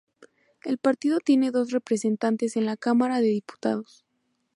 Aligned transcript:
El 0.63 0.79
partido 0.79 1.19
tiene 1.19 1.51
dos 1.51 1.69
representantes 1.69 2.55
en 2.57 2.65
la 2.65 2.75
Cámara 2.75 3.17
de 3.21 3.27
Diputados. 3.27 4.03